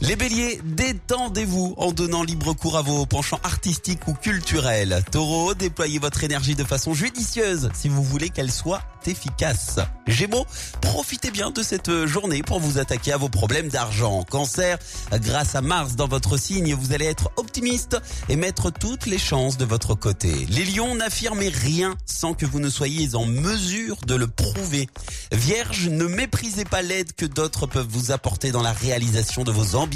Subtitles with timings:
[0.00, 5.02] Les béliers, détendez-vous en donnant libre cours à vos penchants artistiques ou culturels.
[5.10, 9.78] Taureau, déployez votre énergie de façon judicieuse si vous voulez qu'elle soit efficace.
[10.06, 10.46] Gémeaux,
[10.82, 14.22] profitez bien de cette journée pour vous attaquer à vos problèmes d'argent.
[14.22, 14.78] Cancer,
[15.14, 17.96] grâce à Mars dans votre signe, vous allez être optimiste
[18.28, 20.46] et mettre toutes les chances de votre côté.
[20.50, 24.88] Les lions, n'affirmez rien sans que vous ne soyez en mesure de le prouver.
[25.32, 29.74] Vierge, ne méprisez pas l'aide que d'autres peuvent vous apporter dans la réalisation de vos
[29.74, 29.87] ambitions.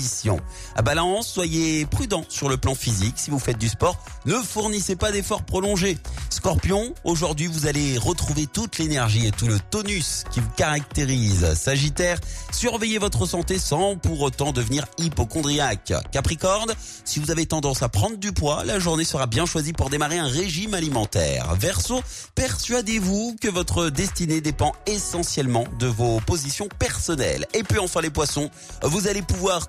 [0.74, 3.14] À Balance, soyez prudent sur le plan physique.
[3.16, 3.96] Si vous faites du sport,
[4.26, 5.98] ne fournissez pas d'efforts prolongés.
[6.30, 11.54] Scorpion, aujourd'hui vous allez retrouver toute l'énergie et tout le tonus qui vous caractérise.
[11.54, 12.18] Sagittaire,
[12.52, 15.92] surveillez votre santé sans pour autant devenir hypochondriaque.
[16.10, 16.72] Capricorne,
[17.04, 20.18] si vous avez tendance à prendre du poids, la journée sera bien choisie pour démarrer
[20.18, 21.54] un régime alimentaire.
[21.56, 22.00] Verseau,
[22.34, 27.46] persuadez-vous que votre destinée dépend essentiellement de vos positions personnelles.
[27.54, 28.50] Et puis enfin les poissons,
[28.82, 29.68] vous allez pouvoir